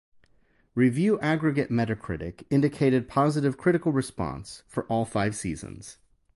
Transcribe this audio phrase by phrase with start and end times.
[0.73, 5.97] Review aggregate Metacritic indicated positive critical response for all five seasons.